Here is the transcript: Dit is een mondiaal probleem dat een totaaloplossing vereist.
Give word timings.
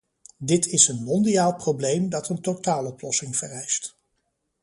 Dit 0.37 0.67
is 0.67 0.87
een 0.87 1.03
mondiaal 1.03 1.55
probleem 1.55 2.09
dat 2.09 2.29
een 2.29 2.41
totaaloplossing 2.41 3.37
vereist. 3.37 3.97